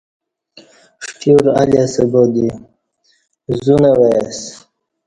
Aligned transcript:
ݜٹیور 1.05 1.45
الی 1.59 1.77
اسہ 1.83 2.03
با 2.11 2.21
دی 2.33 2.47
زو 3.63 3.75
نہ 3.81 3.91
وای 3.97 4.13
اسہ 4.27 4.45